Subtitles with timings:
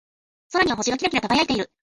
[0.51, 1.71] 空には星がキラキラ輝いている。